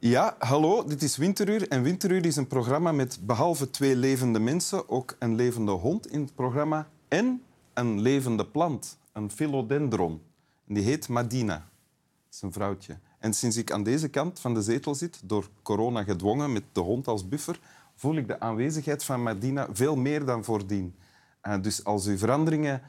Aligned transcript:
Ja, 0.00 0.36
hallo, 0.38 0.84
dit 0.84 1.02
is 1.02 1.16
Winteruur. 1.16 1.68
En 1.68 1.82
Winteruur 1.82 2.26
is 2.26 2.36
een 2.36 2.46
programma 2.46 2.92
met 2.92 3.18
behalve 3.22 3.70
twee 3.70 3.96
levende 3.96 4.38
mensen 4.38 4.88
ook 4.88 5.16
een 5.18 5.34
levende 5.34 5.72
hond 5.72 6.10
in 6.10 6.20
het 6.20 6.34
programma 6.34 6.88
en 7.08 7.42
een 7.74 8.00
levende 8.00 8.46
plant, 8.46 8.98
een 9.12 9.30
philodendron. 9.30 10.22
En 10.68 10.74
die 10.74 10.82
heet 10.82 11.08
Madina. 11.08 11.54
Dat 11.54 12.34
is 12.34 12.42
een 12.42 12.52
vrouwtje. 12.52 12.98
En 13.18 13.34
sinds 13.34 13.56
ik 13.56 13.72
aan 13.72 13.82
deze 13.82 14.08
kant 14.08 14.40
van 14.40 14.54
de 14.54 14.62
zetel 14.62 14.94
zit, 14.94 15.20
door 15.24 15.48
corona 15.62 16.02
gedwongen 16.02 16.52
met 16.52 16.64
de 16.72 16.80
hond 16.80 17.06
als 17.06 17.28
buffer, 17.28 17.60
voel 17.94 18.16
ik 18.16 18.26
de 18.26 18.40
aanwezigheid 18.40 19.04
van 19.04 19.22
Madina 19.22 19.68
veel 19.72 19.96
meer 19.96 20.24
dan 20.24 20.44
voordien. 20.44 20.94
Uh, 21.42 21.54
dus 21.62 21.84
als 21.84 22.06
u 22.06 22.18
veranderingen 22.18 22.82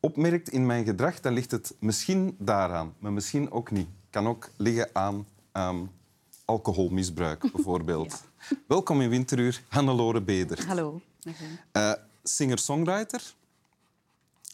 opmerkt 0.00 0.48
in 0.48 0.66
mijn 0.66 0.84
gedrag, 0.84 1.20
dan 1.20 1.32
ligt 1.32 1.50
het 1.50 1.74
misschien 1.78 2.36
daaraan, 2.38 2.94
maar 2.98 3.12
misschien 3.12 3.50
ook 3.50 3.70
niet. 3.70 3.86
Het 3.86 4.10
kan 4.10 4.26
ook 4.26 4.50
liggen 4.56 4.88
aan 4.92 5.26
um, 5.52 5.90
alcoholmisbruik, 6.44 7.40
bijvoorbeeld. 7.54 8.22
ja. 8.48 8.56
Welkom 8.66 9.00
in 9.00 9.08
Winteruur, 9.08 9.62
Hannelore 9.68 10.22
Beder. 10.22 10.66
Hallo. 10.66 11.00
Uh, 11.72 11.92
Singer-songwriter, 12.22 13.34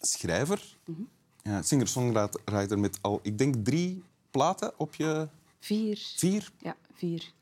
schrijver. 0.00 0.76
Mm 0.84 0.94
-hmm. 0.94 1.08
ja, 1.52 1.62
Singer-songwriter 1.62 2.78
met 2.78 2.98
al, 3.00 3.20
ik 3.22 3.38
denk, 3.38 3.54
drie 3.64 4.02
platen 4.30 4.72
op 4.76 4.94
je... 4.94 5.28
Vier. 5.60 6.12
Vier? 6.16 6.50
Ja, 6.58 6.76
vier. 6.94 7.32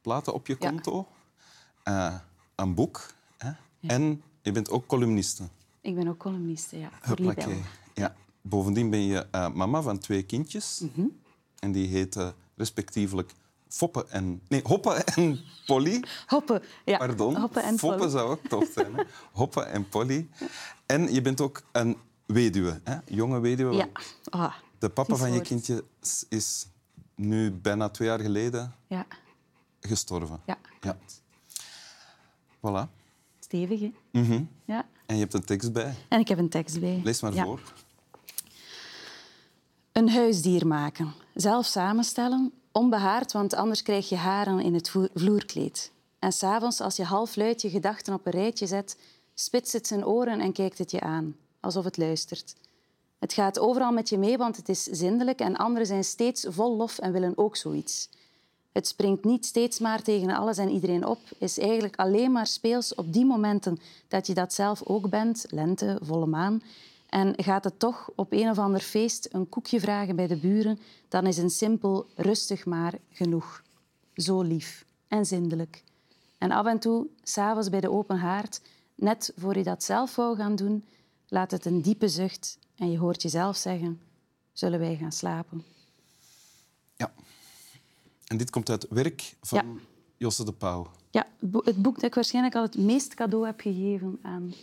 Platen 0.00 0.34
op 0.34 0.46
je 0.46 0.56
konto. 0.56 1.06
Ja. 1.84 2.12
Uh, 2.12 2.18
een 2.54 2.74
boek. 2.74 3.06
Hè? 3.36 3.52
En 3.80 4.22
je 4.42 4.52
bent 4.52 4.70
ook 4.70 4.86
columniste. 4.86 5.42
Ik 5.80 5.94
ben 5.94 6.08
ook 6.08 6.18
columniste, 6.18 6.78
ja. 6.78 6.90
Voor 7.00 7.34
Ja. 7.94 8.16
Bovendien 8.40 8.90
ben 8.90 9.02
je 9.02 9.26
uh, 9.32 9.50
mama 9.50 9.82
van 9.82 9.98
twee 9.98 10.22
kindjes. 10.22 10.78
Mm 10.80 10.90
-hmm. 10.94 11.20
En 11.58 11.72
die 11.72 11.88
heten 11.88 12.34
respectievelijk 12.56 13.32
Foppe 13.74 14.06
en... 14.08 14.40
Nee, 14.48 14.60
Hoppe 14.64 14.92
en 14.92 15.40
Polly. 15.66 16.04
Hoppe, 16.26 16.62
ja. 16.84 16.96
Pardon. 16.96 17.36
Hoppe 17.36 17.60
en 17.60 17.76
Polly. 17.76 18.08
zou 18.08 18.30
ook 18.30 18.46
tof 18.48 18.70
zijn. 18.74 18.94
Hè? 18.94 19.02
Hoppe 19.40 19.62
en 19.62 19.88
Polly. 19.88 20.28
En 20.86 21.12
je 21.12 21.20
bent 21.20 21.40
ook 21.40 21.62
een 21.72 21.96
weduwe, 22.26 22.80
hè? 22.84 22.96
jonge 23.06 23.40
weduwe. 23.40 23.74
Ja. 23.74 23.88
Oh, 24.30 24.54
de 24.78 24.88
papa 24.88 25.16
van 25.16 25.32
je 25.32 25.40
kindje 25.40 25.84
is 26.28 26.66
nu 27.14 27.52
bijna 27.52 27.88
twee 27.88 28.08
jaar 28.08 28.20
geleden 28.20 28.74
ja. 28.86 29.06
gestorven. 29.80 30.40
Ja. 30.46 30.58
ja. 30.80 30.96
Voilà. 32.56 32.90
Stevig, 33.38 33.80
hè? 33.80 33.92
Mm 34.10 34.24
-hmm. 34.24 34.48
Ja. 34.64 34.86
En 35.06 35.14
je 35.14 35.20
hebt 35.20 35.34
een 35.34 35.44
tekst 35.44 35.72
bij. 35.72 35.94
En 36.08 36.20
ik 36.20 36.28
heb 36.28 36.38
een 36.38 36.48
tekst 36.48 36.80
bij. 36.80 37.00
Lees 37.04 37.20
maar 37.20 37.34
ja. 37.34 37.44
voor. 37.44 37.60
Een 39.92 40.10
huisdier 40.10 40.66
maken. 40.66 41.12
Zelf 41.34 41.66
samenstellen. 41.66 42.52
Onbehaard, 42.76 43.32
want 43.32 43.54
anders 43.54 43.82
krijg 43.82 44.08
je 44.08 44.16
haren 44.16 44.60
in 44.60 44.74
het 44.74 44.90
vloerkleed. 45.14 45.90
En 46.18 46.32
s'avonds, 46.32 46.80
als 46.80 46.96
je 46.96 47.04
half 47.04 47.36
luid 47.36 47.62
je 47.62 47.70
gedachten 47.70 48.14
op 48.14 48.26
een 48.26 48.32
rijtje 48.32 48.66
zet, 48.66 48.96
spitst 49.34 49.72
het 49.72 49.86
zijn 49.86 50.06
oren 50.06 50.40
en 50.40 50.52
kijkt 50.52 50.78
het 50.78 50.90
je 50.90 51.00
aan, 51.00 51.36
alsof 51.60 51.84
het 51.84 51.96
luistert. 51.96 52.54
Het 53.18 53.32
gaat 53.32 53.58
overal 53.58 53.92
met 53.92 54.08
je 54.08 54.18
mee, 54.18 54.36
want 54.36 54.56
het 54.56 54.68
is 54.68 54.82
zindelijk 54.82 55.40
en 55.40 55.56
anderen 55.56 55.86
zijn 55.86 56.04
steeds 56.04 56.46
vol 56.48 56.76
lof 56.76 56.98
en 56.98 57.12
willen 57.12 57.32
ook 57.38 57.56
zoiets. 57.56 58.08
Het 58.72 58.86
springt 58.86 59.24
niet 59.24 59.46
steeds 59.46 59.78
maar 59.78 60.02
tegen 60.02 60.30
alles 60.30 60.58
en 60.58 60.70
iedereen 60.70 61.06
op, 61.06 61.18
is 61.38 61.58
eigenlijk 61.58 61.96
alleen 61.96 62.32
maar 62.32 62.46
speels 62.46 62.94
op 62.94 63.12
die 63.12 63.24
momenten 63.24 63.78
dat 64.08 64.26
je 64.26 64.34
dat 64.34 64.52
zelf 64.52 64.82
ook 64.84 65.08
bent, 65.08 65.46
lente, 65.48 65.98
volle 66.02 66.26
maan. 66.26 66.62
En 67.14 67.34
gaat 67.36 67.64
het 67.64 67.78
toch 67.78 68.10
op 68.14 68.32
een 68.32 68.50
of 68.50 68.58
ander 68.58 68.80
feest 68.80 69.28
een 69.32 69.48
koekje 69.48 69.80
vragen 69.80 70.16
bij 70.16 70.26
de 70.26 70.36
buren, 70.36 70.78
dan 71.08 71.26
is 71.26 71.36
een 71.36 71.50
simpel 71.50 72.06
rustig 72.14 72.66
maar 72.66 72.94
genoeg. 73.10 73.62
Zo 74.14 74.42
lief 74.42 74.84
en 75.08 75.26
zindelijk. 75.26 75.82
En 76.38 76.50
af 76.50 76.66
en 76.66 76.78
toe, 76.78 77.06
s'avonds 77.22 77.68
bij 77.68 77.80
de 77.80 77.90
open 77.90 78.18
haard, 78.18 78.60
net 78.94 79.32
voor 79.36 79.56
je 79.56 79.62
dat 79.62 79.84
zelf 79.84 80.16
wou 80.16 80.36
gaan 80.36 80.56
doen, 80.56 80.84
laat 81.28 81.50
het 81.50 81.64
een 81.64 81.82
diepe 81.82 82.08
zucht 82.08 82.58
en 82.76 82.90
je 82.90 82.98
hoort 82.98 83.22
jezelf 83.22 83.56
zeggen, 83.56 84.00
zullen 84.52 84.78
wij 84.78 84.96
gaan 84.96 85.12
slapen? 85.12 85.64
Ja. 86.96 87.12
En 88.26 88.36
dit 88.36 88.50
komt 88.50 88.70
uit 88.70 88.86
werk 88.88 89.34
van 89.40 89.58
Ja. 89.58 89.80
Josse 90.16 90.44
de 90.44 90.52
Pauw. 90.52 90.90
Ja, 91.10 91.26
het 91.64 91.82
boek 91.82 91.94
dat 91.94 92.04
ik 92.04 92.14
waarschijnlijk 92.14 92.54
al 92.54 92.62
het 92.62 92.76
meest 92.76 93.14
cadeau 93.14 93.46
heb 93.46 93.60
gegeven 93.60 94.18
aan 94.22 94.54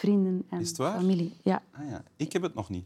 vrienden 0.00 0.46
en 0.50 0.60
Is 0.60 0.68
het 0.68 0.76
waar? 0.76 0.98
familie. 0.98 1.32
Ja. 1.42 1.62
Ah, 1.72 1.88
ja. 1.88 2.02
Ik 2.16 2.32
heb 2.32 2.42
het 2.42 2.54
nog 2.54 2.68
niet. 2.68 2.84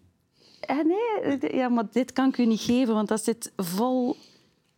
Eh, 0.60 0.76
nee, 0.76 1.56
ja, 1.56 1.68
maar 1.68 1.84
dit 1.90 2.12
kan 2.12 2.28
ik 2.28 2.38
u 2.38 2.46
niet 2.46 2.60
geven, 2.60 2.94
want 2.94 3.08
dat 3.08 3.24
zit 3.24 3.52
vol 3.56 4.16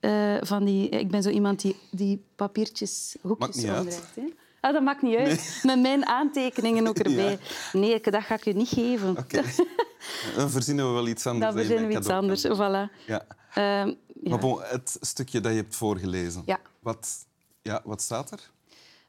eh, 0.00 0.36
van 0.40 0.64
die... 0.64 0.88
Ik 0.88 1.10
ben 1.10 1.22
zo 1.22 1.28
iemand 1.28 1.60
die, 1.60 1.76
die 1.90 2.24
papiertjes, 2.36 3.16
hoekjes 3.20 3.56
omdraait. 3.56 4.02
Hè? 4.14 4.22
Ah, 4.60 4.72
dat 4.72 4.82
maakt 4.82 5.02
niet 5.02 5.16
uit. 5.16 5.60
Met 5.62 5.80
mijn 5.80 6.06
aantekeningen 6.06 6.86
ook 6.86 6.98
erbij. 7.08 7.38
Nee, 7.72 8.00
dat 8.00 8.22
ga 8.22 8.34
ik 8.34 8.46
u 8.46 8.52
niet 8.52 8.68
geven. 8.68 9.16
Oké. 9.18 9.42
Dan 10.36 10.50
verzinnen 10.50 10.86
we 10.86 10.92
wel 10.92 11.06
iets 11.06 11.26
anders. 11.26 11.46
Dan 11.54 11.64
verzinnen 11.64 11.88
we 11.88 11.96
iets 11.96 12.06
kan 12.06 12.16
anders. 12.16 12.46
Voilà. 12.46 13.04
Ja. 13.06 13.26
Ehm, 13.54 13.88
ja. 14.22 14.30
Maar 14.30 14.38
bon, 14.38 14.60
het 14.62 14.96
stukje 15.00 15.40
dat 15.40 15.52
je 15.52 15.58
hebt 15.58 15.76
voorgelezen. 15.76 16.42
Ja. 16.46 16.60
Wat, 16.80 17.26
ja, 17.62 17.80
wat 17.84 18.02
staat 18.02 18.30
er? 18.30 18.50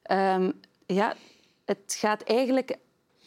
Ehm, 0.02 0.52
ja, 0.86 1.16
het 1.66 1.96
gaat 2.00 2.22
eigenlijk... 2.22 2.78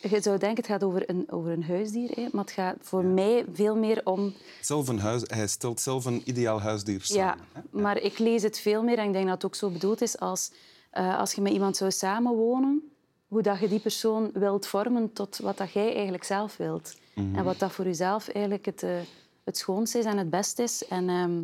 Je 0.01 0.21
zou 0.21 0.39
denken, 0.39 0.57
het 0.57 0.67
gaat 0.67 0.85
over 0.85 1.11
een, 1.11 1.27
over 1.31 1.51
een 1.51 1.65
huisdier. 1.65 2.11
Hè, 2.11 2.29
maar 2.33 2.45
het 2.45 2.53
gaat 2.53 2.77
voor 2.81 3.05
mij 3.05 3.45
veel 3.53 3.77
meer 3.77 4.01
om... 4.05 4.35
Zelf 4.61 4.89
een 4.89 4.99
huis, 4.99 5.23
hij 5.27 5.47
stelt 5.47 5.81
zelf 5.81 6.05
een 6.05 6.23
ideaal 6.25 6.61
huisdier 6.61 7.01
samen. 7.01 7.25
Ja, 7.25 7.37
hè? 7.53 7.81
maar 7.81 7.99
ik 7.99 8.19
lees 8.19 8.43
het 8.43 8.61
veel 8.61 8.83
meer 8.83 8.99
en 8.99 9.07
ik 9.07 9.13
denk 9.13 9.25
dat 9.25 9.35
het 9.35 9.45
ook 9.45 9.55
zo 9.55 9.71
bedoeld 9.71 10.01
is 10.01 10.19
als, 10.19 10.53
eh, 10.91 11.19
als 11.19 11.33
je 11.33 11.41
met 11.41 11.53
iemand 11.53 11.77
zou 11.77 11.91
samenwonen, 11.91 12.91
hoe 13.29 13.43
dat 13.43 13.59
je 13.59 13.69
die 13.69 13.81
persoon 13.81 14.31
wilt 14.33 14.67
vormen 14.67 15.13
tot 15.13 15.39
wat 15.39 15.57
dat 15.57 15.73
jij 15.73 15.95
eigenlijk 15.95 16.25
zelf 16.25 16.57
wilt. 16.57 16.97
En 17.15 17.45
wat 17.45 17.59
dat 17.59 17.73
voor 17.73 17.85
jezelf 17.85 18.29
eigenlijk 18.29 18.65
het, 18.65 18.83
eh, 18.83 18.99
het 19.45 19.59
schoonste 19.59 19.99
is 19.99 20.05
en 20.05 20.19
het 20.19 20.31
beste 20.31 20.63
is. 20.63 20.87
En 20.87 21.09
ehm, 21.09 21.43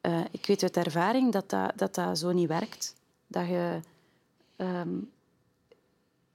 eh, 0.00 0.24
ik 0.30 0.46
weet 0.46 0.62
uit 0.62 0.76
ervaring 0.76 1.32
dat 1.32 1.50
dat, 1.50 1.72
dat 1.76 1.94
dat 1.94 2.18
zo 2.18 2.32
niet 2.32 2.48
werkt. 2.48 2.94
Dat 3.26 3.46
je 3.46 3.80
ehm, 4.56 4.88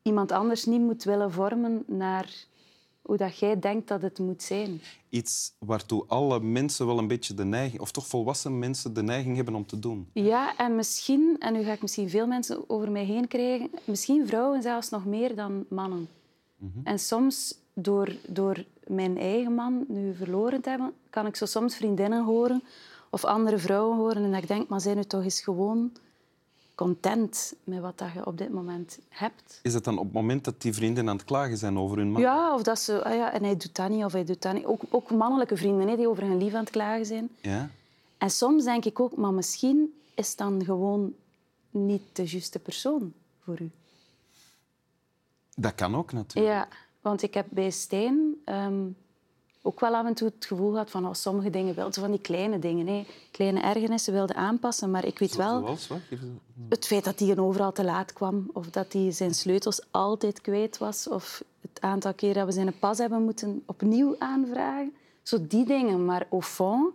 iemand 0.07 0.31
anders 0.31 0.65
niet 0.65 0.81
moet 0.81 1.03
willen 1.03 1.31
vormen 1.31 1.83
naar 1.87 2.45
hoe 3.01 3.17
dat 3.17 3.39
jij 3.39 3.59
denkt 3.59 3.87
dat 3.87 4.01
het 4.01 4.19
moet 4.19 4.43
zijn. 4.43 4.81
Iets 5.09 5.53
waartoe 5.59 6.03
alle 6.07 6.39
mensen 6.39 6.85
wel 6.85 6.97
een 6.97 7.07
beetje 7.07 7.33
de 7.33 7.45
neiging, 7.45 7.81
of 7.81 7.91
toch 7.91 8.07
volwassen 8.07 8.59
mensen, 8.59 8.93
de 8.93 9.03
neiging 9.03 9.35
hebben 9.35 9.55
om 9.55 9.65
te 9.65 9.79
doen. 9.79 10.09
Ja, 10.13 10.57
en 10.57 10.75
misschien, 10.75 11.35
en 11.39 11.53
nu 11.53 11.63
ga 11.63 11.71
ik 11.71 11.81
misschien 11.81 12.09
veel 12.09 12.27
mensen 12.27 12.69
over 12.69 12.91
mij 12.91 13.03
heen 13.03 13.27
krijgen, 13.27 13.69
misschien 13.83 14.27
vrouwen 14.27 14.61
zelfs 14.61 14.89
nog 14.89 15.05
meer 15.05 15.35
dan 15.35 15.65
mannen. 15.69 16.07
En 16.83 16.99
soms, 16.99 17.55
door, 17.73 18.15
door 18.27 18.65
mijn 18.87 19.17
eigen 19.17 19.53
man 19.53 19.85
nu 19.87 20.15
verloren 20.15 20.61
te 20.61 20.69
hebben, 20.69 20.93
kan 21.09 21.25
ik 21.25 21.35
zo 21.35 21.45
soms 21.45 21.75
vriendinnen 21.75 22.23
horen 22.23 22.63
of 23.09 23.25
andere 23.25 23.57
vrouwen 23.57 23.97
horen 23.97 24.23
en 24.23 24.31
dat 24.31 24.41
ik 24.41 24.47
denk, 24.47 24.69
maar 24.69 24.81
zijn 24.81 24.95
nu 24.95 25.03
toch 25.03 25.23
eens 25.23 25.41
gewoon 25.41 25.91
content 26.77 27.53
met 27.63 27.79
wat 27.79 27.97
dat 27.97 28.13
je 28.13 28.25
op 28.25 28.37
dit 28.37 28.49
moment 28.49 28.99
hebt. 29.09 29.59
Is 29.61 29.73
het 29.73 29.83
dan 29.83 29.97
op 29.97 30.03
het 30.03 30.13
moment 30.13 30.43
dat 30.43 30.61
die 30.61 30.73
vrienden 30.73 31.09
aan 31.09 31.15
het 31.15 31.25
klagen 31.25 31.57
zijn 31.57 31.77
over 31.77 31.97
hun 31.97 32.11
man? 32.11 32.21
Ja, 32.21 32.53
of 32.53 32.63
dat 32.63 32.79
ze... 32.79 33.03
Ah 33.03 33.15
ja, 33.15 33.33
en 33.33 33.43
hij 33.43 33.57
doet 33.57 33.75
dat 33.75 33.89
niet, 33.89 34.03
of 34.03 34.11
hij 34.11 34.23
doet 34.23 34.41
dat 34.41 34.53
niet. 34.53 34.65
Ook, 34.65 34.81
ook 34.89 35.11
mannelijke 35.11 35.57
vrienden 35.57 35.87
hè, 35.87 35.95
die 35.95 36.09
over 36.09 36.23
hun 36.23 36.37
lief 36.37 36.53
aan 36.53 36.59
het 36.59 36.69
klagen 36.69 37.05
zijn. 37.05 37.29
Ja? 37.41 37.69
En 38.17 38.29
soms 38.29 38.63
denk 38.63 38.85
ik 38.85 38.99
ook, 38.99 39.15
maar 39.15 39.33
misschien 39.33 39.93
is 40.13 40.35
dan 40.35 40.63
gewoon 40.65 41.13
niet 41.69 42.01
de 42.13 42.23
juiste 42.25 42.59
persoon 42.59 43.13
voor 43.43 43.61
u. 43.61 43.71
Dat 45.55 45.75
kan 45.75 45.95
ook 45.95 46.11
natuurlijk. 46.11 46.55
Ja, 46.55 46.67
want 47.01 47.21
ik 47.21 47.33
heb 47.33 47.45
bij 47.49 47.69
Stijn 47.69 48.35
ehm, 48.45 48.83
ook 49.67 49.79
wel 49.79 49.95
af 49.95 50.05
en 50.05 50.13
toe 50.13 50.27
het 50.27 50.45
gevoel 50.45 50.71
gehad 50.71 50.89
van 50.89 51.05
oh, 51.07 51.13
sommige 51.13 51.49
dingen 51.49 51.75
wel, 51.75 51.93
van 51.93 52.11
die 52.11 52.21
kleine 52.21 52.59
dingen, 52.59 52.87
hè. 52.87 53.05
kleine 53.31 53.59
ergernissen 53.59 54.13
wilde 54.13 54.33
aanpassen, 54.33 54.91
maar 54.91 55.05
ik 55.05 55.19
weet 55.19 55.35
wel 55.35 55.77
het 56.69 56.87
feit 56.87 57.03
dat 57.03 57.19
hij 57.19 57.37
overal 57.37 57.71
te 57.71 57.83
laat 57.83 58.13
kwam 58.13 58.49
of 58.53 58.69
dat 58.69 58.93
hij 58.93 59.11
zijn 59.11 59.33
sleutels 59.33 59.81
altijd 59.91 60.41
kwijt 60.41 60.77
was 60.77 61.07
of 61.07 61.43
het 61.61 61.81
aantal 61.81 62.13
keer 62.13 62.33
dat 62.33 62.45
we 62.45 62.51
zijn 62.51 62.79
pas 62.79 62.97
hebben 62.97 63.23
moeten 63.23 63.63
opnieuw 63.65 64.15
aanvragen. 64.19 64.93
Zo 65.21 65.47
die 65.47 65.65
dingen, 65.65 66.05
maar 66.05 66.27
au 66.31 66.41
fond 66.41 66.93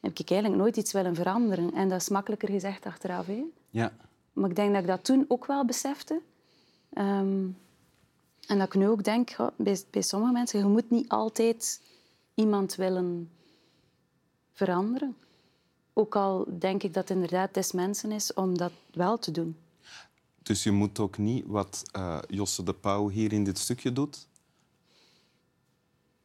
heb 0.00 0.18
ik 0.18 0.30
eigenlijk 0.30 0.60
nooit 0.60 0.76
iets 0.76 0.92
willen 0.92 1.14
veranderen. 1.14 1.74
En 1.74 1.88
dat 1.88 2.00
is 2.00 2.08
makkelijker 2.08 2.48
gezegd 2.48 2.86
achteraf. 2.86 3.26
Hè. 3.26 3.44
Ja. 3.70 3.92
Maar 4.32 4.50
ik 4.50 4.56
denk 4.56 4.72
dat 4.72 4.80
ik 4.80 4.88
dat 4.88 5.04
toen 5.04 5.24
ook 5.28 5.46
wel 5.46 5.64
besefte. 5.64 6.20
Ehm, 6.92 7.46
en 8.46 8.58
dat 8.58 8.66
ik 8.66 8.74
nu 8.74 8.88
ook 8.88 9.04
denk, 9.04 9.30
goh, 9.30 9.48
bij, 9.56 9.80
bij 9.90 10.02
sommige 10.02 10.32
mensen, 10.32 10.58
je 10.58 10.64
moet 10.64 10.90
niet 10.90 11.08
altijd 11.08 11.80
iemand 12.36 12.74
willen 12.74 13.30
veranderen. 14.52 15.16
Ook 15.92 16.16
al 16.16 16.46
denk 16.58 16.82
ik 16.82 16.94
dat 16.94 17.08
het 17.08 17.16
inderdaad 17.16 17.54
des 17.54 17.72
mensen 17.72 18.12
is 18.12 18.34
om 18.34 18.58
dat 18.58 18.72
wel 18.92 19.18
te 19.18 19.30
doen. 19.30 19.56
Dus 20.42 20.62
je 20.62 20.70
moet 20.70 20.98
ook 20.98 21.18
niet, 21.18 21.44
wat 21.46 21.82
eh, 21.92 22.18
Josse 22.28 22.62
de 22.62 22.74
Pauw 22.74 23.08
hier 23.08 23.32
in 23.32 23.44
dit 23.44 23.58
stukje 23.58 23.92
doet, 23.92 24.28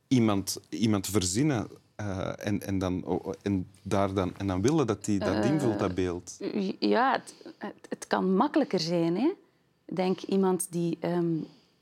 iemand, 0.07 0.59
iemand 0.69 1.07
verzinnen 1.07 1.67
Eh, 2.01 2.47
en, 2.47 2.61
en, 2.61 2.77
dan, 2.77 3.03
oh, 3.05 3.25
oh, 3.25 3.33
en, 3.41 3.67
daar 3.81 4.13
dan, 4.13 4.37
en 4.37 4.47
dan 4.47 4.61
willen 4.61 4.87
dat 4.87 5.05
die 5.05 5.19
dat 5.19 5.45
invult, 5.45 5.79
dat 5.79 5.95
beeld. 5.95 6.37
Ja, 6.79 7.11
het, 7.11 7.35
het, 7.57 7.85
het 7.89 8.07
kan 8.07 8.35
makkelijker 8.35 8.79
zijn. 8.79 9.15
Hè? 9.15 9.31
Denk 9.85 10.21
iemand 10.21 10.71
die 10.71 10.97
ehm, 10.99 11.35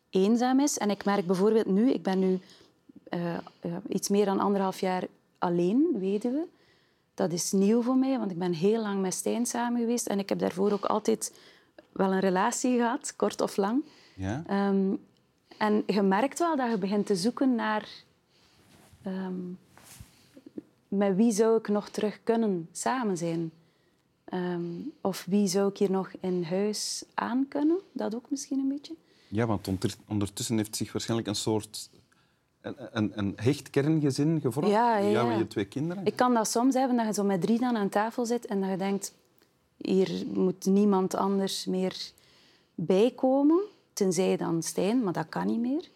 eenzaam 0.09 0.59
is. 0.59 0.77
En 0.77 0.89
ik 0.89 1.05
merk 1.05 1.25
bijvoorbeeld 1.25 1.65
nu, 1.65 1.91
ik 1.91 2.03
ben 2.03 2.19
nu 2.19 2.39
eh, 3.09 3.37
iets 3.87 4.09
meer 4.09 4.25
dan 4.25 4.39
anderhalf 4.39 4.79
jaar 4.79 5.03
alleen, 5.37 5.95
weduwe. 5.99 6.47
Dat 7.13 7.31
is 7.31 7.51
nieuw 7.51 7.81
voor 7.81 7.97
mij, 7.97 8.19
want 8.19 8.31
ik 8.31 8.37
ben 8.37 8.53
heel 8.53 8.81
lang 8.81 9.01
met 9.01 9.13
Stijn 9.13 9.45
samen 9.45 9.79
geweest. 9.79 10.07
En 10.07 10.19
ik 10.19 10.29
heb 10.29 10.39
daarvoor 10.39 10.71
ook 10.71 10.85
altijd 10.85 11.39
wel 11.91 12.11
een 12.11 12.19
relatie 12.19 12.77
gehad, 12.77 13.15
kort 13.15 13.41
of 13.41 13.57
lang. 13.57 13.83
Ja? 14.15 14.43
Ehm, 14.47 14.93
en 15.57 15.83
je 15.85 16.01
merkt 16.01 16.39
wel 16.39 16.55
dat 16.55 16.69
je 16.69 16.77
begint 16.77 17.05
te 17.05 17.15
zoeken 17.15 17.55
naar... 17.55 17.89
Ehm, 19.03 19.33
met 20.87 21.15
wie 21.15 21.31
zou 21.31 21.57
ik 21.57 21.67
nog 21.67 21.89
terug 21.89 22.19
kunnen 22.23 22.69
samen 22.71 23.17
zijn? 23.17 23.51
Ehm, 24.23 24.63
of 25.01 25.25
wie 25.29 25.47
zou 25.47 25.69
ik 25.69 25.77
hier 25.77 25.91
nog 25.91 26.11
in 26.19 26.43
huis 26.43 27.03
aan 27.13 27.45
kunnen? 27.47 27.79
Dat 27.91 28.15
ook 28.15 28.29
misschien 28.29 28.59
een 28.59 28.67
beetje. 28.67 28.95
Ja, 29.27 29.45
want 29.45 29.69
ondertussen 30.07 30.57
heeft 30.57 30.75
zich 30.75 30.91
waarschijnlijk 30.91 31.29
een 31.29 31.35
soort 31.35 31.89
een, 32.61 32.75
een, 32.91 33.11
een 33.15 33.33
hecht 33.35 33.69
kerngezin 33.69 34.41
gevormd. 34.41 34.71
Ja, 34.71 34.97
ja, 34.97 35.09
ja. 35.09 35.23
met 35.23 35.37
je 35.37 35.47
twee 35.47 35.65
kinderen. 35.65 36.05
Ik 36.05 36.15
kan 36.15 36.33
dat 36.33 36.47
soms 36.47 36.73
hebben, 36.75 36.97
dat 36.97 37.05
je 37.05 37.13
zo 37.13 37.23
met 37.23 37.41
drie 37.41 37.59
dan 37.59 37.77
aan 37.77 37.89
tafel 37.89 38.25
zit 38.25 38.45
en 38.45 38.61
dat 38.61 38.69
je 38.69 38.77
denkt, 38.77 39.13
hier 39.77 40.23
moet 40.33 40.65
niemand 40.65 41.15
anders 41.15 41.65
meer 41.65 42.11
bijkomen, 42.75 43.61
tenzij 43.93 44.37
dan 44.37 44.63
Stijn, 44.63 45.03
maar 45.03 45.13
dat 45.13 45.29
kan 45.29 45.47
niet 45.47 45.59
meer. 45.59 45.89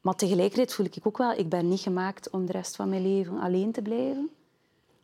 Maar 0.00 0.14
tegelijkertijd 0.14 0.74
voel 0.74 0.86
ik 0.86 0.96
ook 1.02 1.18
wel, 1.18 1.32
ik 1.32 1.48
ben 1.48 1.68
niet 1.68 1.80
gemaakt 1.80 2.30
om 2.30 2.46
de 2.46 2.52
rest 2.52 2.76
van 2.76 2.88
mijn 2.88 3.02
leven 3.02 3.40
alleen 3.40 3.72
te 3.72 3.82
blijven. 3.82 4.30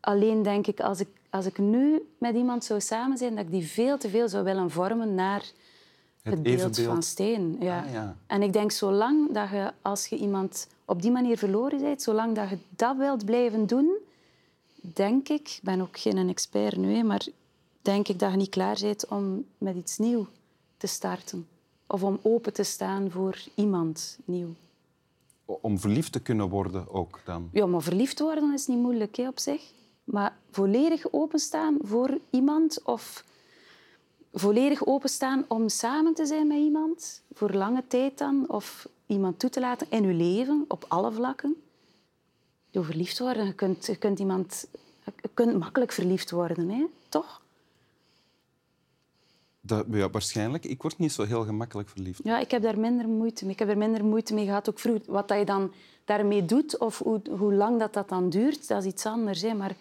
Alleen 0.01 0.43
denk 0.43 0.67
ik, 0.67 0.81
als 0.81 1.01
ik, 1.01 1.09
als 1.31 1.47
ik 1.47 1.59
nu 1.59 2.09
met 2.19 2.35
iemand 2.35 2.65
zou 2.65 2.81
samen 2.81 3.19
zijn, 3.19 3.35
dat 3.35 3.45
ik 3.45 3.51
die 3.51 3.67
veel 3.67 3.99
te 3.99 4.09
veel 4.09 4.29
zou 4.29 4.45
willen 4.45 4.71
vormen 4.71 5.15
naar 5.15 5.53
het, 6.31 6.43
beeld 6.43 6.81
van 6.81 7.03
Steen. 7.03 7.57
Ja. 7.61 7.83
Ah, 7.83 7.93
ja. 7.93 8.17
En 8.27 8.43
ik 8.43 8.53
denk, 8.53 8.71
zolang 8.71 9.33
dat 9.33 9.49
je, 9.49 9.73
als 9.83 10.07
je 10.07 10.17
iemand 10.17 10.69
op 10.85 11.03
die 11.03 11.11
manier 11.11 11.39
verloren 11.39 11.81
bent, 11.81 12.03
zolang 12.03 12.35
dat 12.35 12.49
je 12.49 12.59
dat 12.69 12.97
wilt 12.97 13.25
blijven 13.25 13.67
doen, 13.67 13.97
denk 14.75 15.29
ik, 15.29 15.49
ik 15.49 15.61
ben 15.63 15.81
ook 15.81 15.99
geen 15.99 16.29
expert 16.29 16.77
nu, 16.77 17.03
maar 17.03 17.27
denk 17.83 18.09
ik 18.09 18.19
dat 18.19 18.31
je 18.31 18.37
niet 18.37 18.49
klaar 18.49 18.79
bent 18.81 19.09
om 19.09 19.45
met 19.59 19.77
iets 19.77 19.99
nieuws 19.99 20.27
te 20.77 20.87
starten. 20.87 21.47
Of 21.87 22.03
om 22.03 22.19
open 22.23 22.53
te 22.53 22.63
staan 22.63 23.11
voor 23.11 23.39
iemand 23.55 24.19
nieuw. 24.25 24.55
Om 25.45 25.79
verliefd 25.79 26.13
te 26.13 26.21
kunnen 26.21 26.49
worden 26.49 26.91
ook 26.91 27.21
dan? 27.25 27.49
Ja, 27.53 27.67
maar 27.67 27.83
verliefd 27.83 28.21
worden 28.21 28.53
is 28.53 28.67
niet 28.67 28.79
moeilijk 28.79 29.17
hè, 29.17 29.29
op 29.29 29.39
zich. 29.39 29.63
Maar 30.05 30.37
volledig 30.51 31.13
openstaan 31.13 31.77
voor 31.83 32.19
iemand 32.31 32.83
of 32.83 33.25
volledig 34.35 34.87
openstaan 34.87 35.45
om 35.49 35.69
samen 35.69 36.15
te 36.15 36.27
zijn 36.27 36.47
met 36.47 36.59
iemand, 36.59 37.23
voor 37.33 37.51
lange 37.51 37.85
tijd 37.87 38.19
dan, 38.19 38.45
of 38.49 38.89
iemand 39.07 39.39
toe 39.39 39.51
te 39.51 39.61
laten 39.61 39.87
in 39.91 40.03
je 40.03 40.15
leven, 40.15 40.65
op 40.69 40.85
alle 40.89 41.13
vlakken. 41.13 41.57
Door 42.71 42.85
verliefd 42.85 43.19
worden, 43.19 43.47
je 43.47 43.55
kunt, 43.55 43.87
je 43.87 43.97
kunt, 43.97 44.19
iemand, 44.19 44.67
je 45.05 45.31
kunt 45.35 45.59
makkelijk 45.59 45.93
verliefd 45.93 46.31
worden, 46.31 46.69
hè? 46.69 46.85
toch? 47.09 47.43
Dat, 49.61 49.87
ja, 49.91 50.11
waarschijnlijk. 50.11 50.65
Ik 50.65 50.83
word 50.83 50.99
niet 50.99 51.13
zo 51.13 51.23
heel 51.23 51.45
gemakkelijk 51.45 51.89
verliefd. 51.89 52.21
Ja, 52.25 52.39
ik 52.39 52.51
heb 52.51 52.63
daar 52.63 52.79
minder 52.79 53.09
moeite 53.09 53.45
mee. 53.45 53.53
Ik 53.53 53.59
heb 53.59 53.69
er 53.69 53.79
minder 53.79 54.05
moeite 54.05 54.35
mee 54.35 54.45
gehad, 54.45 54.69
ook 54.69 54.79
vroeger. 54.79 55.03
Wat 55.07 55.29
dat 55.29 55.39
je 55.39 55.45
dan 55.45 55.73
daarmee 56.05 56.45
doet 56.45 56.79
of 56.79 56.99
hoe, 56.99 57.21
hoe 57.39 57.55
lang 57.55 57.79
dat, 57.79 57.93
dat 57.93 58.09
dan 58.09 58.31
duurt, 58.31 58.69
dat 58.69 58.85
is 58.85 58.93
iets 58.93 59.07
anders. 59.07 59.43
Hè. 59.43 59.55
Maar 59.55 59.77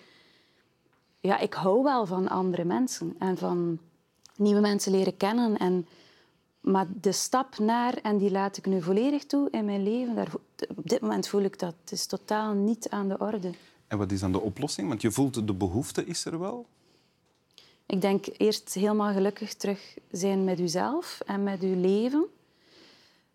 ja, 1.20 1.40
ik 1.40 1.54
hou 1.54 1.84
wel 1.84 2.06
van 2.06 2.28
andere 2.28 2.64
mensen 2.64 3.16
en 3.20 3.38
van 3.38 3.80
nieuwe 4.36 4.62
mensen 4.62 4.92
leren 4.92 5.18
kennen. 5.18 5.58
En, 5.58 5.88
maar 6.60 6.88
de 7.02 7.12
stap 7.12 7.58
naar, 7.58 7.94
en 7.94 8.18
die 8.18 8.32
laat 8.32 8.58
ik 8.58 8.66
nu 8.66 8.82
volledig 8.82 9.26
toe 9.26 9.48
in 9.52 9.66
mijn 9.66 9.84
leven, 9.84 10.16
daar, 10.16 10.32
op 10.76 10.90
dit 10.90 11.02
moment 11.02 11.28
voel 11.28 11.42
ik 11.42 11.60
dat. 11.60 11.76
Het 11.82 11.92
is 11.92 12.06
totaal 12.06 12.54
niet 12.54 12.90
aan 12.90 13.08
de 13.08 13.18
orde. 13.18 13.52
En 13.88 13.98
wat 13.98 14.12
is 14.12 14.20
dan 14.20 14.32
de 14.32 14.42
oplossing? 14.42 14.88
Want 14.88 15.02
je 15.02 15.12
voelt 15.12 15.48
de 15.48 15.54
behoefte 15.54 16.06
is 16.06 16.26
er 16.26 16.40
wel. 16.40 16.66
Ik 17.86 18.02
denk 18.02 18.26
eerst 18.38 18.74
helemaal 18.74 19.14
gelukkig 19.14 19.54
terug 19.54 19.98
zijn 20.12 20.44
met 20.44 20.60
uzelf 20.60 21.20
en 21.26 21.44
met 21.44 21.62
uw 21.62 21.80
leven. 21.80 22.26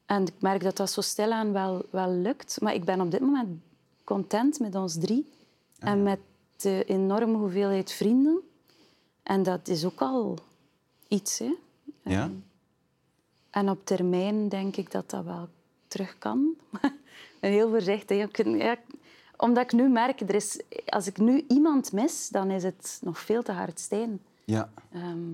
En 0.06 0.22
ik 0.22 0.34
merk 0.38 0.62
dat 0.62 0.76
dat 0.76 0.90
zo 0.90 1.00
stilaan 1.00 1.52
wel, 1.52 1.84
wel 1.90 2.10
lukt. 2.10 2.60
Maar 2.60 2.74
ik 2.74 2.84
ben 2.84 3.00
op 3.00 3.10
dit 3.10 3.20
moment 3.20 3.60
content 4.04 4.58
met 4.58 4.74
ons 4.74 4.98
drie. 4.98 5.26
En 5.78 5.98
ah, 5.98 6.04
met 6.04 6.18
de 6.56 6.84
enorme 6.86 7.36
hoeveelheid 7.36 7.92
vrienden. 7.92 8.40
En 9.22 9.42
dat 9.42 9.68
is 9.68 9.84
ook 9.84 10.00
al 10.00 10.38
iets. 11.08 11.38
Hè. 11.38 11.54
Ja. 12.02 12.30
En 13.50 13.70
op 13.70 13.86
termijn 13.86 14.48
denk 14.48 14.76
ik 14.76 14.90
dat 14.90 15.10
dat 15.10 15.24
wel 15.24 15.48
terug 15.88 16.18
kan. 16.18 16.54
ben 17.40 17.50
heel 17.50 17.68
voorzichtig. 17.68 18.36
Ja, 18.44 18.76
omdat 19.36 19.64
ik 19.64 19.72
nu 19.72 19.88
merk, 19.88 20.20
er 20.20 20.34
is, 20.34 20.60
als 20.86 21.06
ik 21.06 21.18
nu 21.18 21.44
iemand 21.48 21.92
mis, 21.92 22.28
dan 22.28 22.50
is 22.50 22.62
het 22.62 22.98
nog 23.02 23.18
veel 23.18 23.42
te 23.42 23.52
hard 23.52 23.80
steen. 23.80 24.22
Ja. 24.44 24.70
Ehm, 24.92 25.32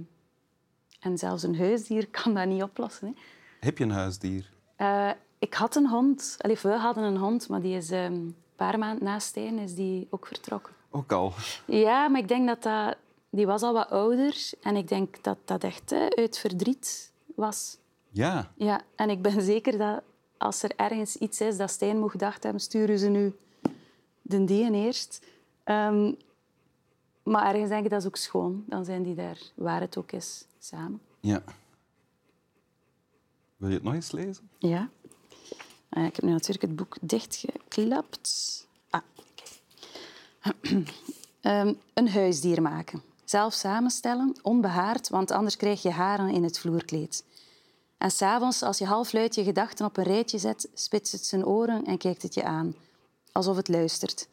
en 1.01 1.19
zelfs 1.19 1.43
een 1.43 1.59
huisdier 1.59 2.09
kan 2.23 2.35
dat 2.35 2.47
niet 2.47 2.63
oplossen. 2.63 3.07
Hè. 3.07 3.15
Heb 3.61 3.79
je 3.79 3.85
een 3.85 3.91
huisdier? 3.91 4.51
Uh, 4.79 5.11
ik 5.39 5.55
had 5.55 5.77
een 5.77 5.89
hond. 5.89 6.37
Allee, 6.39 6.59
we 6.63 6.69
hadden 6.69 7.05
een 7.05 7.17
hond, 7.17 7.49
maar 7.49 7.61
die 7.61 7.77
is 7.77 7.91
um, 7.91 7.99
een 7.99 8.37
paar 8.57 8.79
maanden 8.79 9.05
na 9.05 9.19
Stijn 9.19 9.59
is 9.59 9.75
die 9.75 10.07
ook 10.11 10.27
vertrokken. 10.27 10.73
Ook 10.91 11.13
al? 11.13 11.33
Ja, 11.67 12.09
maar 12.09 12.21
ik 12.21 12.29
denk 12.29 12.47
dat 12.47 12.63
dat... 12.63 12.97
Die 13.35 13.47
was 13.47 13.63
al 13.63 13.73
wat 13.73 13.91
ouder 13.91 14.51
en 14.61 14.77
ik 14.77 14.89
denk 14.89 15.23
dat 15.23 15.39
dat 15.45 15.65
echt 15.65 15.93
uit 15.93 16.39
verdriet 16.39 17.13
was. 17.35 17.79
Ja? 18.11 18.53
Ja, 18.57 18.83
en 18.95 19.11
ik 19.11 19.23
ben 19.23 19.43
zeker 19.43 19.79
dat 19.79 20.03
als 20.37 20.63
er 20.63 20.71
ergens 20.77 21.17
iets 21.17 21.41
is 21.41 21.57
dat 21.57 21.71
Stijn 21.71 21.99
moet 21.99 22.11
gedacht 22.11 22.43
hebben, 22.43 22.61
sturen 22.61 22.99
ze 22.99 23.09
nu 23.09 23.35
de 24.23 24.45
die 24.45 24.73
eerst. 24.73 25.27
Um, 25.65 26.17
maar 27.23 27.47
ergens 27.47 27.69
denk 27.69 27.85
ik 27.85 27.91
dat 27.91 28.01
is 28.01 28.07
ook 28.07 28.17
schoon. 28.17 28.65
Dan 28.67 28.85
zijn 28.85 29.03
die 29.03 29.15
daar, 29.15 29.39
waar 29.55 29.81
het 29.81 29.97
ook 29.97 30.13
is, 30.13 30.47
samen. 30.59 31.01
Ja. 31.21 31.43
Wil 33.57 33.69
je 33.69 33.75
het 33.75 33.85
nog 33.85 33.95
eens 33.95 34.13
lezen? 34.13 34.49
Ja. 34.59 34.89
Ah, 35.89 36.05
ik 36.05 36.17
heb 36.17 36.25
nu 36.25 36.31
natuurlijk 36.31 36.63
het 36.63 36.77
boek 36.77 36.97
dichtgeklapt. 37.01 38.67
Ah, 38.91 39.03
um, 41.43 41.79
een 41.95 42.09
huisdier 42.09 42.63
maken. 42.63 43.03
Zelf 43.25 43.55
samenstellen, 43.55 44.37
onbehaard, 44.43 45.09
want 45.09 45.31
anders 45.31 45.57
krijg 45.57 45.83
je 45.83 45.91
haren 45.91 46.29
in 46.29 46.45
het 46.45 46.59
vloerkleed. 46.59 47.25
En 47.99 48.11
s'avonds, 48.11 48.63
als 48.63 48.79
je 48.79 48.87
halfluid 48.87 49.35
je 49.35 49.45
gedachten 49.45 49.87
op 49.87 49.97
een 49.97 50.05
rijtje 50.05 50.39
zet, 50.39 50.69
spitst 50.75 51.13
het 51.13 51.27
zijn 51.27 51.47
oren 51.47 51.85
en 51.85 51.99
kijkt 51.99 52.23
het 52.23 52.35
je 52.35 52.45
aan, 52.45 52.75
alsof 53.33 53.57
het 53.57 53.69
luistert. 53.69 54.29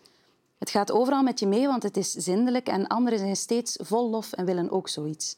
Het 0.58 0.70
gaat 0.70 0.92
overal 0.92 1.24
met 1.24 1.40
je 1.40 1.48
mee, 1.48 1.68
want 1.68 1.84
het 1.84 1.98
is 1.98 2.12
zindelijk 2.12 2.68
en 2.68 2.88
anderen 2.88 3.20
zijn 3.20 3.36
steeds 3.36 3.78
vol 3.82 4.10
lof 4.10 4.34
en 4.34 4.46
willen 4.46 4.72
ook 4.72 4.90
zoiets. 4.90 5.38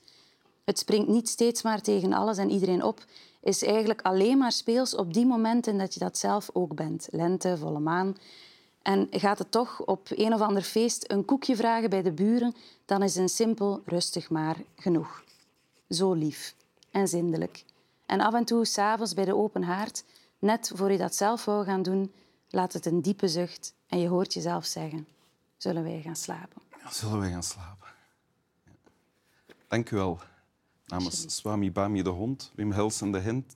Het 0.63 0.79
springt 0.79 1.07
niet 1.07 1.29
steeds 1.29 1.61
maar 1.61 1.81
tegen 1.81 2.13
alles 2.13 2.37
en 2.37 2.49
iedereen 2.49 2.83
op, 2.83 3.05
is 3.41 3.63
eigenlijk 3.63 4.01
alleen 4.01 4.37
maar 4.37 4.51
speels 4.51 4.95
op 4.95 5.13
die 5.13 5.25
momenten 5.25 5.77
dat 5.77 5.93
je 5.93 5.99
dat 5.99 6.17
zelf 6.17 6.49
ook 6.53 6.75
bent. 6.75 7.07
Lente, 7.11 7.57
volle 7.57 7.79
maan. 7.79 8.15
En 8.83 9.07
gaat 9.11 9.37
het 9.37 9.51
toch 9.51 9.79
op 9.79 10.07
een 10.09 10.33
of 10.33 10.41
ander 10.41 10.61
feest 10.61 11.11
een 11.11 11.25
koekje 11.25 11.55
vragen 11.55 11.89
bij 11.89 12.01
de 12.01 12.11
buren, 12.11 12.55
dan 12.85 13.03
is 13.03 13.15
een 13.15 13.29
simpel 13.29 13.81
rustig 13.85 14.29
maar 14.29 14.57
genoeg. 14.75 15.23
Zo 15.89 16.13
lief 16.13 16.55
en 16.91 17.07
zindelijk. 17.07 17.65
En 18.05 18.19
af 18.19 18.33
en 18.33 18.45
toe, 18.45 18.65
s'avonds 18.65 19.13
bij 19.13 19.25
de 19.25 19.35
open 19.35 19.63
haard, 19.63 20.03
net 20.39 20.71
voor 20.75 20.91
je 20.91 20.97
dat 20.97 21.15
zelf 21.15 21.45
wou 21.45 21.65
gaan 21.65 21.81
doen, 21.81 22.13
laat 22.49 22.73
het 22.73 22.85
een 22.85 23.01
diepe 23.01 23.27
zucht 23.27 23.73
en 23.87 23.99
je 23.99 24.07
hoort 24.07 24.33
jezelf 24.33 24.65
zeggen: 24.65 25.07
Zullen 25.57 25.83
wij 25.83 26.01
gaan 26.01 26.15
slapen? 26.15 26.61
Ja, 26.83 26.91
zullen 26.91 27.19
wij 27.19 27.31
gaan 27.31 27.43
slapen? 27.43 27.87
Ja. 28.65 28.73
Dank 29.67 29.91
u 29.91 29.95
wel. 29.95 30.19
Namens 30.85 31.35
Swami 31.35 31.71
Bami 31.71 32.01
de 32.01 32.09
hond, 32.09 32.51
Wim 32.55 32.71
Helsen 32.71 33.11
de 33.11 33.19
hend, 33.19 33.55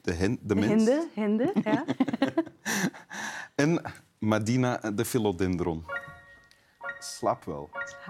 de, 0.00 0.12
hen, 0.12 0.34
de, 0.34 0.46
de 0.46 0.54
mens. 0.54 0.68
Hinde, 0.68 1.08
hinde, 1.14 1.52
ja. 1.62 1.84
en 3.64 3.82
Madina 4.22 4.76
de 4.94 5.04
philodendron. 5.04 5.84
Slaap 6.98 7.44
wel. 7.44 7.70
Slaap 7.72 8.04
wel. 8.06 8.09